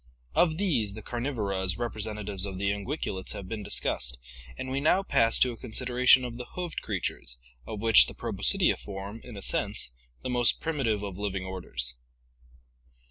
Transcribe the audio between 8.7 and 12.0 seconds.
form, in a sense, the most primi tive of living orders.